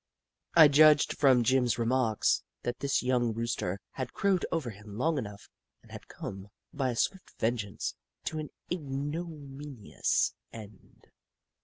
[0.55, 5.47] I judged from Jim's remarks, that this young Rooster had crowed over him long enough
[5.83, 7.93] and had come, by a swift vengeance,
[8.23, 11.05] to an ignominious end.